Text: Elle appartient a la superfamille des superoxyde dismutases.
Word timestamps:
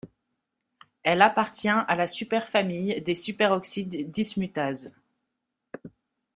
Elle 1.03 1.21
appartient 1.21 1.69
a 1.69 1.85
la 1.95 2.07
superfamille 2.07 3.01
des 3.03 3.13
superoxyde 3.13 4.09
dismutases. 4.09 4.95